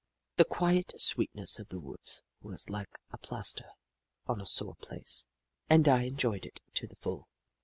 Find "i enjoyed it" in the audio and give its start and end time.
5.87-6.59